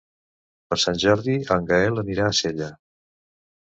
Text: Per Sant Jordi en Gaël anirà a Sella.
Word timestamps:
Per 0.71 0.77
Sant 0.85 0.97
Jordi 1.05 1.37
en 1.59 1.71
Gaël 1.71 2.05
anirà 2.07 2.29
a 2.33 2.37
Sella. 2.43 2.75